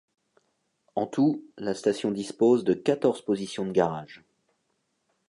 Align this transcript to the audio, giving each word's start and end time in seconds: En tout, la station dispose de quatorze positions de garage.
En 0.95 1.05
tout, 1.05 1.45
la 1.59 1.75
station 1.75 2.09
dispose 2.09 2.63
de 2.63 2.73
quatorze 2.73 3.21
positions 3.21 3.67
de 3.67 3.71
garage. 3.71 4.23